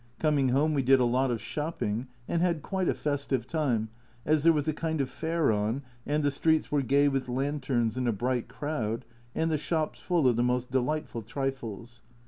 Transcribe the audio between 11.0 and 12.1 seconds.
trifles.